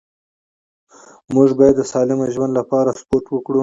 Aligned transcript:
موږ 1.33 1.49
باید 1.59 1.75
د 1.77 1.81
سالم 1.91 2.19
ژوند 2.33 2.51
لپاره 2.59 2.97
سپورت 2.99 3.25
وکړو 3.29 3.59